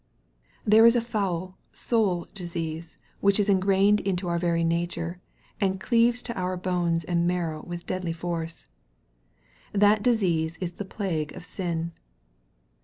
[0.65, 5.21] There is a foul soul disease which is engrained into our very nature,
[5.59, 8.65] and cleaves to our bones and marrow with deadly force.
[9.73, 11.91] That disease is the plague of sin.